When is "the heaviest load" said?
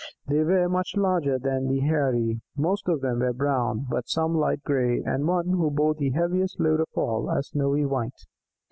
5.93-6.79